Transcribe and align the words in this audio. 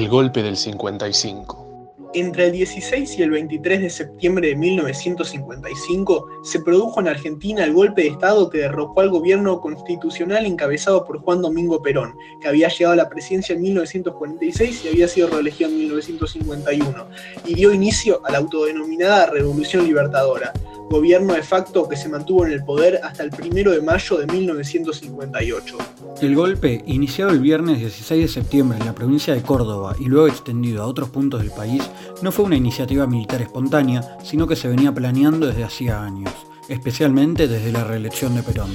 El 0.00 0.08
golpe 0.08 0.42
del 0.42 0.56
55. 0.56 2.08
Entre 2.14 2.46
el 2.46 2.52
16 2.52 3.18
y 3.18 3.22
el 3.22 3.32
23 3.32 3.82
de 3.82 3.90
septiembre 3.90 4.48
de 4.48 4.56
1955 4.56 6.26
se 6.42 6.60
produjo 6.60 7.00
en 7.00 7.08
Argentina 7.08 7.64
el 7.64 7.72
golpe 7.72 8.02
de 8.02 8.08
Estado 8.08 8.48
que 8.50 8.58
derrocó 8.58 9.00
al 9.00 9.10
gobierno 9.10 9.60
constitucional 9.60 10.46
encabezado 10.46 11.04
por 11.04 11.18
Juan 11.20 11.42
Domingo 11.42 11.82
Perón, 11.82 12.14
que 12.40 12.48
había 12.48 12.68
llegado 12.68 12.94
a 12.94 12.96
la 12.96 13.08
presidencia 13.08 13.54
en 13.54 13.62
1946 13.62 14.84
y 14.84 14.88
había 14.88 15.08
sido 15.08 15.28
reelegido 15.28 15.70
en 15.70 15.78
1951, 15.78 17.06
y 17.46 17.54
dio 17.54 17.72
inicio 17.72 18.20
a 18.24 18.32
la 18.32 18.38
autodenominada 18.38 19.26
Revolución 19.26 19.84
Libertadora, 19.84 20.52
gobierno 20.90 21.34
de 21.34 21.42
facto 21.42 21.88
que 21.88 21.96
se 21.96 22.08
mantuvo 22.08 22.44
en 22.44 22.52
el 22.52 22.64
poder 22.64 23.00
hasta 23.04 23.22
el 23.22 23.30
1 23.30 23.70
de 23.70 23.80
mayo 23.80 24.16
de 24.16 24.26
1958. 24.26 25.78
El 26.20 26.34
golpe, 26.34 26.82
iniciado 26.86 27.30
el 27.30 27.38
viernes 27.38 27.78
16 27.78 28.22
de 28.22 28.28
septiembre 28.28 28.76
en 28.78 28.86
la 28.86 28.92
provincia 28.92 29.32
de 29.32 29.40
Córdoba 29.40 29.94
y 30.00 30.06
luego 30.06 30.26
extendido 30.26 30.82
a 30.82 30.86
otros 30.86 31.10
puntos 31.10 31.40
del 31.42 31.52
país, 31.52 31.88
no 32.22 32.32
fue 32.32 32.44
una 32.44 32.56
iniciativa 32.56 33.06
militar 33.06 33.40
espontánea, 33.40 34.18
sino 34.24 34.48
que 34.48 34.56
se 34.56 34.66
venía 34.66 34.92
planeando 34.92 35.46
desde 35.46 35.62
hacía 35.62 36.02
años, 36.02 36.29
especialmente 36.70 37.48
desde 37.48 37.72
la 37.72 37.84
reelección 37.84 38.34
de 38.34 38.42
Perón. 38.42 38.70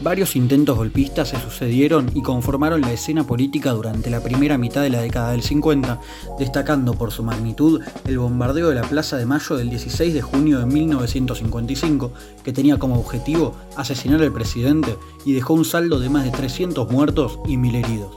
Varios 0.00 0.36
intentos 0.36 0.76
golpistas 0.76 1.28
se 1.28 1.40
sucedieron 1.40 2.10
y 2.14 2.22
conformaron 2.22 2.80
la 2.80 2.92
escena 2.92 3.24
política 3.24 3.70
durante 3.70 4.10
la 4.10 4.20
primera 4.20 4.58
mitad 4.58 4.82
de 4.82 4.90
la 4.90 5.00
década 5.00 5.30
del 5.30 5.42
50, 5.42 6.00
destacando 6.38 6.94
por 6.94 7.12
su 7.12 7.22
magnitud 7.22 7.80
el 8.06 8.18
bombardeo 8.18 8.68
de 8.68 8.74
la 8.74 8.82
Plaza 8.82 9.16
de 9.16 9.24
Mayo 9.24 9.56
del 9.56 9.70
16 9.70 10.12
de 10.12 10.20
junio 10.20 10.58
de 10.58 10.66
1955, 10.66 12.12
que 12.42 12.52
tenía 12.52 12.78
como 12.78 12.98
objetivo 12.98 13.54
asesinar 13.76 14.20
al 14.20 14.32
presidente 14.32 14.96
y 15.24 15.32
dejó 15.32 15.54
un 15.54 15.64
saldo 15.64 16.00
de 16.00 16.10
más 16.10 16.24
de 16.24 16.32
300 16.32 16.90
muertos 16.90 17.38
y 17.46 17.56
1000 17.56 17.74
heridos. 17.76 18.14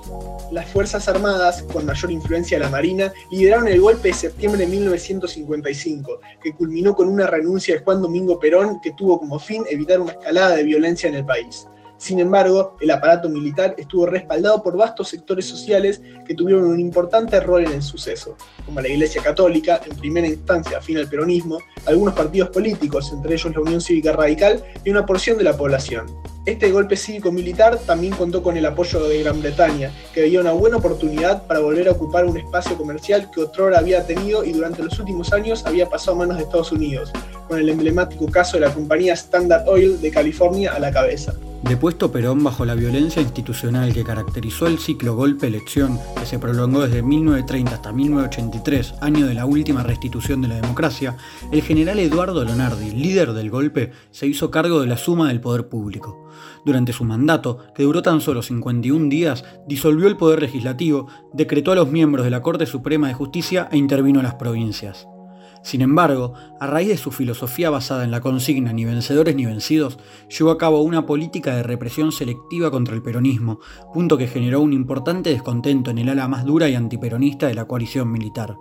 Las 0.52 0.70
Fuerzas 0.72 1.08
Armadas, 1.10 1.64
con 1.64 1.86
mayor 1.86 2.10
influencia 2.10 2.58
de 2.58 2.64
la 2.64 2.70
Marina, 2.70 3.12
lideraron 3.32 3.68
el 3.68 3.82
golpe 3.82 4.10
de 4.10 4.14
septiembre 4.14 4.66
de 4.66 4.68
1955, 4.68 6.22
que 6.42 6.54
culminó 6.54 6.96
con 6.96 7.10
una 7.10 7.28
renuncia 7.28 7.76
de 7.76 7.82
Juan 7.82 8.02
Domingo 8.02 8.40
Perón 8.40 8.80
que 8.82 8.94
tuvo 8.94 9.20
como 9.20 9.40
fin 9.40 9.64
evitar 9.70 10.00
una 10.00 10.14
escalada 10.14 10.56
de 10.56 10.64
violencia 10.64 11.10
en 11.10 11.16
el 11.16 11.26
país. 11.26 11.68
Sin 11.98 12.20
embargo, 12.20 12.78
el 12.80 12.92
aparato 12.92 13.28
militar 13.28 13.74
estuvo 13.78 14.06
respaldado 14.06 14.62
por 14.62 14.78
vastos 14.78 15.10
sectores 15.10 15.46
sociales 15.46 16.00
que 16.28 16.36
tuvieron 16.36 16.66
un 16.66 16.80
importante 16.80 17.40
rol 17.40 17.66
en 17.66 17.74
el 17.74 17.82
suceso, 17.82 18.36
como 18.66 18.82
la 18.82 18.88
Iglesia 18.88 19.22
Católica, 19.24 19.82
en 19.84 19.98
primera 19.98 20.28
instancia 20.28 20.78
afín 20.78 20.98
al 20.98 21.10
peronismo, 21.10 21.60
algunos 21.86 22.14
partidos 22.14 22.50
políticos, 22.50 23.12
entre 23.12 23.34
ellos 23.34 23.54
la 23.56 23.62
Unión 23.62 23.82
Cívica 23.82 24.12
Radical, 24.12 24.64
y 24.84 24.92
una 24.92 25.06
porción 25.08 25.40
de 25.40 25.44
la 25.44 25.58
población. 25.58 26.06
Este 26.46 26.72
golpe 26.72 26.96
cívico-militar 26.96 27.78
también 27.80 28.14
contó 28.14 28.42
con 28.42 28.56
el 28.56 28.66
apoyo 28.66 29.06
de 29.06 29.22
Gran 29.22 29.42
Bretaña, 29.42 29.92
que 30.14 30.22
veía 30.22 30.40
una 30.40 30.54
buena 30.54 30.78
oportunidad 30.78 31.46
para 31.48 31.60
volver 31.60 31.90
a 31.90 31.92
ocupar 31.92 32.26
un 32.26 32.38
espacio 32.38 32.78
comercial 32.78 33.30
que 33.32 33.42
otrora 33.42 33.80
había 33.80 34.06
tenido 34.06 34.46
y 34.46 34.54
durante 34.54 34.84
los 34.84 34.98
últimos 35.00 35.34
años 35.34 35.66
había 35.66 35.90
pasado 35.90 36.16
a 36.16 36.20
manos 36.20 36.38
de 36.38 36.44
Estados 36.44 36.72
Unidos, 36.72 37.12
con 37.50 37.60
el 37.60 37.68
emblemático 37.68 38.28
caso 38.28 38.56
de 38.56 38.66
la 38.66 38.74
compañía 38.74 39.14
Standard 39.14 39.68
Oil 39.68 40.00
de 40.00 40.12
California 40.12 40.74
a 40.74 40.80
la 40.80 40.92
cabeza. 40.92 41.34
Depuesto 41.64 42.12
Perón 42.12 42.44
bajo 42.44 42.66
la 42.66 42.76
violencia 42.76 43.22
institucional 43.22 43.92
que 43.92 44.04
caracterizó 44.04 44.68
el 44.68 44.78
ciclo 44.78 45.16
golpe-elección, 45.16 46.00
que 46.18 46.26
se 46.26 46.38
prolongó 46.38 46.82
desde 46.82 47.02
1930 47.02 47.74
hasta 47.74 47.92
1983, 47.92 48.94
año 49.02 49.26
de 49.26 49.34
la 49.34 49.46
última 49.46 49.82
restitución 49.82 50.42
de 50.42 50.50
la 50.50 50.62
democracia, 50.62 51.18
el 51.52 51.64
general 51.64 52.00
Eduardo 52.00 52.46
Lonardi, 52.46 52.92
líder 52.92 53.34
del 53.34 53.50
golpe, 53.50 53.92
se 54.12 54.28
hizo 54.28 54.52
cargo 54.52 54.80
de 54.80 54.88
la 54.88 54.98
suma 54.98 55.30
del 55.30 55.42
poder 55.42 55.68
público. 55.68 56.30
Durante 56.64 56.94
su 56.94 57.04
mandato, 57.04 57.60
que 57.76 57.84
duró 57.84 58.02
tan 58.02 58.22
solo 58.22 58.44
51 58.44 59.10
días, 59.10 59.44
disolvió 59.68 60.08
el 60.08 60.16
poder 60.16 60.42
legislativo, 60.42 61.08
decretó 61.34 61.72
a 61.72 61.76
los 61.76 61.90
miembros 61.90 62.24
de 62.24 62.32
la 62.32 62.44
Corte 62.44 62.68
Suprema 62.68 63.08
de 63.08 63.16
Justicia 63.16 63.68
e 63.72 63.78
intervino 63.78 64.20
en 64.20 64.26
las 64.26 64.36
provincias. 64.36 65.08
Sin 65.68 65.82
embargo, 65.82 66.32
a 66.62 66.68
raíz 66.68 66.88
de 66.88 66.96
su 66.96 67.12
filosofía 67.12 67.70
basada 67.70 68.06
en 68.06 68.12
la 68.12 68.22
consigna 68.22 68.72
ni 68.72 68.86
vencedores 68.86 69.36
ni 69.36 69.46
vencidos, 69.46 70.00
llevó 70.30 70.52
a 70.52 70.58
cabo 70.58 70.82
una 70.82 71.06
política 71.06 71.58
de 71.58 71.64
represión 71.64 72.14
selectiva 72.14 72.72
contra 72.72 72.96
el 72.96 73.02
peronismo, 73.02 73.60
punto 73.94 74.18
que 74.18 74.28
generó 74.28 74.62
un 74.62 74.72
importante 74.72 75.30
descontento 75.30 75.92
en 75.92 75.98
el 75.98 76.08
ala 76.08 76.30
más 76.30 76.46
dura 76.46 76.70
y 76.70 76.76
antiperonista 76.76 77.48
de 77.48 77.56
la 77.56 77.66
coalición 77.66 78.10
militar 78.10 78.56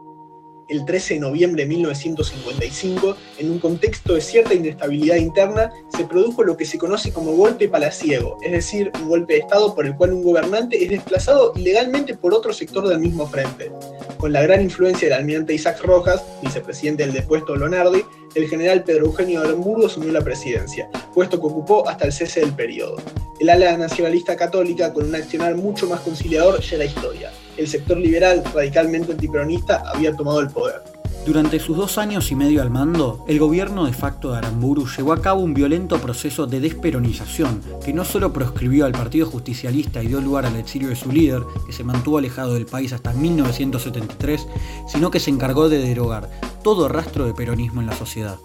el 0.69 0.85
13 0.85 1.15
de 1.15 1.21
noviembre 1.21 1.63
de 1.63 1.69
1955, 1.69 3.17
en 3.39 3.51
un 3.51 3.59
contexto 3.59 4.15
de 4.15 4.21
cierta 4.21 4.55
inestabilidad 4.55 5.17
interna, 5.17 5.71
se 5.97 6.05
produjo 6.05 6.43
lo 6.43 6.57
que 6.57 6.65
se 6.65 6.79
conoce 6.79 7.13
como 7.13 7.33
golpe 7.33 7.69
palaciego, 7.69 8.39
es 8.43 8.53
decir, 8.53 8.91
un 9.01 9.09
golpe 9.09 9.35
de 9.35 9.41
Estado 9.41 9.75
por 9.75 9.87
el 9.87 9.97
cual 9.97 10.13
un 10.13 10.23
gobernante 10.23 10.83
es 10.83 10.91
desplazado 10.91 11.53
ilegalmente 11.57 12.15
por 12.15 12.35
otro 12.35 12.53
sector 12.53 12.89
del 12.89 12.99
mismo 12.99 13.27
frente. 13.27 13.71
Con 14.19 14.33
la 14.33 14.43
gran 14.43 14.63
influencia 14.63 15.09
del 15.09 15.19
almirante 15.19 15.55
Isaac 15.55 15.83
Rojas, 15.83 16.23
vicepresidente 16.43 17.05
del 17.05 17.13
depuesto 17.13 17.55
Lonardi, 17.55 18.03
el 18.35 18.49
general 18.49 18.83
Pedro 18.85 19.07
Eugenio 19.07 19.41
Aramburgo 19.41 19.87
asumió 19.87 20.13
la 20.13 20.21
presidencia, 20.21 20.91
puesto 21.15 21.41
que 21.41 21.47
ocupó 21.47 21.89
hasta 21.89 22.07
el 22.07 22.13
cese 22.13 22.41
del 22.41 22.55
periodo. 22.55 22.97
El 23.39 23.51
ala 23.51 23.77
nacionalista 23.77 24.37
católica, 24.37 24.93
con 24.93 25.07
un 25.07 25.15
accionar 25.15 25.55
mucho 25.57 25.87
más 25.87 26.01
conciliador, 26.01 26.61
ya 26.61 26.79
la 26.79 26.87
historia 26.87 27.31
el 27.57 27.67
sector 27.67 27.97
liberal 27.99 28.43
radicalmente 28.55 29.13
antiperonista 29.13 29.83
había 29.93 30.15
tomado 30.15 30.41
el 30.41 30.49
poder. 30.49 30.83
Durante 31.27 31.59
sus 31.59 31.77
dos 31.77 31.99
años 31.99 32.31
y 32.31 32.37
medio 32.37 32.63
al 32.63 32.71
mando, 32.71 33.25
el 33.27 33.41
gobierno 33.41 33.87
de 33.87 33.93
facto 33.93 34.31
de 34.31 34.39
Aramburu 34.39 34.87
llevó 34.87 35.13
a 35.13 35.21
cabo 35.21 35.41
un 35.41 35.55
violento 35.55 35.99
proceso 35.99 36.47
de 36.47 36.61
desperonización, 36.61 37.61
que 37.85 37.93
no 37.93 38.05
solo 38.05 38.33
proscribió 38.33 38.87
al 38.87 38.93
Partido 38.93 39.27
Justicialista 39.27 40.05
y 40.05 40.07
dio 40.07 40.21
lugar 40.21 40.47
al 40.47 40.55
exilio 40.55 40.89
de 40.89 40.95
su 40.95 41.11
líder, 41.11 41.43
que 41.67 41.73
se 41.73 41.83
mantuvo 41.83 42.19
alejado 42.19 42.55
del 42.55 42.67
país 42.67 42.93
hasta 42.93 43.13
1973, 43.13 44.47
sino 44.87 45.11
que 45.11 45.19
se 45.19 45.31
encargó 45.31 45.69
de 45.69 45.79
derogar 45.79 46.31
todo 46.63 46.89
rastro 46.89 47.27
de 47.27 47.35
peronismo 47.35 47.81
en 47.81 47.89
la 47.89 47.97
sociedad. 47.97 48.39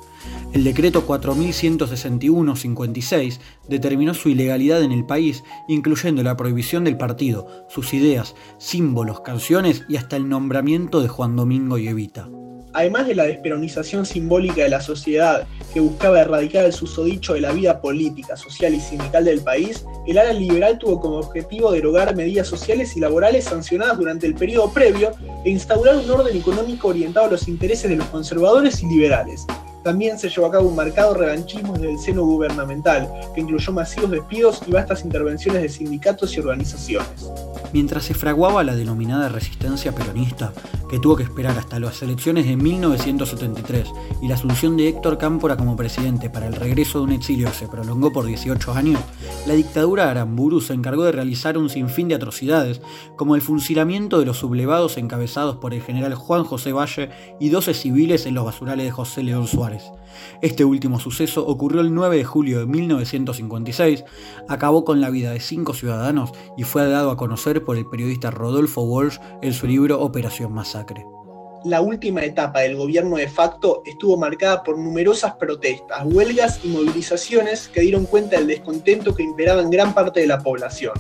El 0.54 0.66
decreto 0.66 1.08
4161-56 1.08 3.40
determinó 3.70 4.14
su 4.14 4.28
ilegalidad 4.28 4.84
en 4.84 4.92
el 4.92 5.06
país, 5.06 5.46
incluyendo 5.70 6.24
la 6.24 6.36
prohibición 6.36 6.84
del 6.84 6.98
partido, 6.98 7.48
sus 7.70 7.94
ideas, 7.94 8.36
símbolos, 8.58 9.22
canciones 9.22 9.86
y 9.88 9.96
hasta 9.96 10.18
el 10.18 10.28
nombramiento 10.28 11.02
de 11.02 11.08
Juan 11.08 11.38
Domingo 11.38 11.78
y. 11.78 11.90
Además 12.74 13.08
de 13.08 13.16
la 13.16 13.24
desperonización 13.24 14.06
simbólica 14.06 14.64
de 14.64 14.70
la 14.70 14.82
sociedad 14.82 15.48
que 15.74 15.80
buscaba 15.80 16.20
erradicar 16.20 16.66
el 16.66 16.74
susodicho 16.74 17.34
de 17.34 17.40
la 17.42 17.54
vida 17.54 17.80
política, 17.80 18.36
social 18.36 18.74
y 18.74 18.82
sindical 18.82 19.24
del 19.24 19.40
país, 19.42 19.86
el 20.06 20.18
ala 20.18 20.34
liberal 20.34 20.80
tuvo 20.80 21.00
como 21.00 21.20
objetivo 21.20 21.72
derogar 21.72 22.14
medidas 22.14 22.48
sociales 22.48 22.98
y 22.98 23.00
laborales 23.00 23.46
sancionadas 23.46 23.98
durante 23.98 24.28
el 24.28 24.36
periodo 24.36 24.74
previo 24.74 25.12
e 25.46 25.50
instaurar 25.50 25.96
un 25.96 26.12
orden 26.12 26.36
económico 26.36 26.90
orientado 26.90 27.28
a 27.28 27.32
los 27.32 27.48
intereses 27.48 27.90
de 27.90 27.96
los 27.96 28.08
conservadores 28.08 28.84
y 28.84 28.88
liberales, 28.88 29.48
también 29.84 30.18
se 30.20 30.30
llevó 30.30 30.48
a 30.48 30.52
cabo 30.52 30.70
un 30.70 30.76
marcado 30.76 31.14
revanchismo 31.14 31.74
desde 31.74 31.92
el 31.92 32.00
seno 32.00 32.24
gubernamental, 32.24 33.10
que 33.34 33.42
incluyó 33.42 33.72
masivos 33.72 34.12
despidos 34.12 34.62
y 34.68 34.72
vastas 34.72 35.04
intervenciones 35.04 35.62
de 35.62 35.70
sindicatos 35.70 36.36
y 36.36 36.40
organizaciones. 36.40 37.32
Mientras 37.74 38.04
se 38.04 38.14
fraguaba 38.14 38.64
la 38.64 38.76
denominada 38.76 39.30
resistencia 39.30 39.94
peronista, 39.94 40.52
que 40.90 41.00
tuvo 41.00 41.16
que 41.16 41.24
esperar 41.24 41.58
hasta 41.58 41.80
las 41.80 42.02
elecciones 42.02 42.46
de 42.46 42.58
1973 42.58 43.88
y 44.22 44.28
la 44.28 44.36
asunción 44.36 44.76
de 44.76 44.90
Héctor 44.90 45.18
Cámpora 45.18 45.56
como 45.56 45.78
presidente 45.78 46.30
para 46.30 46.48
el 46.48 46.54
regreso 46.54 47.00
de 47.00 47.06
un 47.06 47.12
exilio 47.14 47.48
que 47.48 47.54
se 47.54 47.68
prolongó 47.70 48.12
por 48.12 48.26
18 48.26 48.74
años, 48.74 49.00
la 49.48 49.54
dictadura 49.54 50.12
Aramburu 50.12 50.60
se 50.60 50.74
encargó 50.74 51.04
de 51.06 51.14
realizar 51.14 51.58
un 51.58 51.70
sinfín 51.70 52.10
de 52.10 52.16
atrocidades, 52.16 52.82
como 53.16 53.36
el 53.36 53.42
fusilamiento 53.42 54.20
de 54.20 54.26
los 54.26 54.40
sublevados 54.40 54.98
encabezados 54.98 55.56
por 55.56 55.74
el 55.74 55.82
general 55.82 56.14
Juan 56.16 56.44
José 56.44 56.74
Valle 56.74 57.10
y 57.40 57.50
12 57.50 57.74
civiles 57.74 58.26
en 58.26 58.36
los 58.36 58.44
basurales 58.44 58.86
de 58.86 58.92
José 58.92 59.24
León 59.24 59.48
Suárez. 59.48 59.71
Este 60.42 60.66
último 60.66 61.00
suceso 61.00 61.46
ocurrió 61.46 61.82
el 61.82 61.94
9 61.94 62.18
de 62.18 62.24
julio 62.24 62.60
de 62.60 62.66
1956, 62.66 64.04
acabó 64.48 64.84
con 64.84 65.02
la 65.02 65.10
vida 65.10 65.32
de 65.32 65.40
cinco 65.40 65.74
ciudadanos 65.74 66.32
y 66.58 66.64
fue 66.64 66.88
dado 66.88 67.12
a 67.12 67.18
conocer 67.18 67.64
por 67.64 67.78
el 67.78 67.86
periodista 67.86 68.32
Rodolfo 68.32 68.82
Walsh 68.82 69.18
en 69.42 69.54
su 69.54 69.68
libro 69.68 70.02
Operación 70.02 70.54
Masacre. 70.54 71.06
La 71.64 71.80
última 71.80 72.24
etapa 72.24 72.62
del 72.62 72.76
gobierno 72.76 73.18
de 73.18 73.28
facto 73.28 73.84
estuvo 73.86 74.18
marcada 74.18 74.64
por 74.64 74.80
numerosas 74.80 75.36
protestas, 75.36 76.02
huelgas 76.06 76.60
y 76.64 76.70
movilizaciones 76.70 77.68
que 77.68 77.82
dieron 77.82 78.06
cuenta 78.06 78.38
del 78.38 78.48
descontento 78.48 79.14
que 79.14 79.22
imperaba 79.22 79.62
en 79.62 79.70
gran 79.70 79.94
parte 79.94 80.22
de 80.22 80.28
la 80.28 80.40
población. 80.40 80.94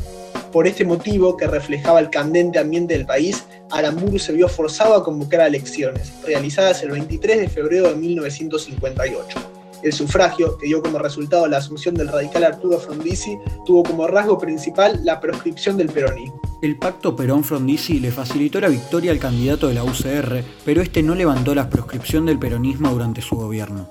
Por 0.52 0.68
este 0.68 0.84
motivo, 0.84 1.38
que 1.38 1.48
reflejaba 1.48 2.00
el 2.02 2.10
candente 2.10 2.60
ambiente 2.60 2.94
del 2.94 3.06
país, 3.06 3.46
Aramburu 3.70 4.20
se 4.20 4.34
vio 4.34 4.50
forzado 4.50 4.96
a 4.96 5.04
convocar 5.04 5.40
a 5.42 5.48
elecciones, 5.48 6.12
realizadas 6.26 6.84
el 6.84 6.92
23 6.92 7.40
de 7.40 7.48
febrero 7.48 7.90
de 7.90 7.96
1958. 7.96 9.40
El 9.82 9.94
sufragio, 9.94 10.58
que 10.58 10.68
dio 10.68 10.82
como 10.82 11.00
resultado 11.00 11.48
la 11.48 11.58
asunción 11.58 11.96
del 11.96 12.10
radical 12.10 12.44
Arturo 12.44 12.80
Frondizi, 12.80 13.38
tuvo 13.66 13.84
como 13.84 14.08
rasgo 14.08 14.38
principal 14.38 15.00
la 15.04 15.22
proscripción 15.22 15.78
del 15.78 15.90
peronismo. 15.90 16.42
El 16.62 16.78
pacto 16.78 17.16
Perón-Frondizi 17.16 18.00
le 18.00 18.12
facilitó 18.12 18.60
la 18.60 18.68
victoria 18.68 19.12
al 19.12 19.20
candidato 19.20 19.70
de 19.70 19.74
la 19.74 19.84
UCR, 19.84 20.44
pero 20.64 20.82
este 20.82 21.02
no 21.02 21.16
levantó 21.16 21.56
la 21.56 21.70
proscripción 21.70 22.26
del 22.26 22.38
peronismo 22.38 22.92
durante 22.92 23.22
su 23.22 23.36
gobierno. 23.36 23.90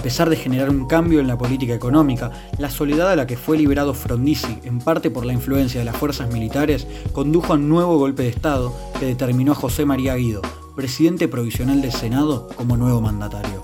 A 0.00 0.02
pesar 0.02 0.30
de 0.30 0.36
generar 0.36 0.70
un 0.70 0.86
cambio 0.86 1.20
en 1.20 1.26
la 1.26 1.36
política 1.36 1.74
económica, 1.74 2.30
la 2.56 2.70
soledad 2.70 3.10
a 3.10 3.16
la 3.16 3.26
que 3.26 3.36
fue 3.36 3.58
liberado 3.58 3.92
Frondizi, 3.92 4.56
en 4.64 4.78
parte 4.78 5.10
por 5.10 5.26
la 5.26 5.34
influencia 5.34 5.78
de 5.78 5.84
las 5.84 5.94
fuerzas 5.94 6.32
militares, 6.32 6.86
condujo 7.12 7.52
a 7.52 7.56
un 7.56 7.68
nuevo 7.68 7.98
golpe 7.98 8.22
de 8.22 8.30
Estado 8.30 8.74
que 8.98 9.04
determinó 9.04 9.52
a 9.52 9.56
José 9.56 9.84
María 9.84 10.14
Guido, 10.14 10.40
presidente 10.74 11.28
provisional 11.28 11.82
del 11.82 11.92
Senado, 11.92 12.48
como 12.56 12.78
nuevo 12.78 13.02
mandatario. 13.02 13.62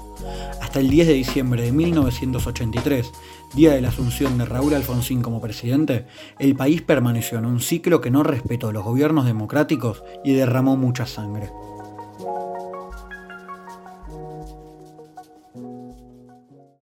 Hasta 0.61 0.79
el 0.81 0.91
10 0.91 1.07
de 1.07 1.15
diciembre 1.15 1.63
de 1.63 1.73
1983, 1.73 3.13
día 3.55 3.73
de 3.73 3.81
la 3.81 3.89
asunción 3.89 4.37
de 4.37 4.45
Raúl 4.45 4.75
Alfonsín 4.75 5.23
como 5.23 5.41
presidente, 5.41 6.05
el 6.39 6.55
país 6.55 6.83
permaneció 6.83 7.39
en 7.39 7.47
un 7.47 7.61
ciclo 7.61 8.03
que 8.03 8.11
no 8.11 8.23
respetó 8.23 8.73
los 8.73 8.85
gobiernos 8.85 9.25
democráticos 9.25 10.05
y 10.23 10.35
derramó 10.35 10.77
mucha 10.77 11.07
sangre. 11.07 11.51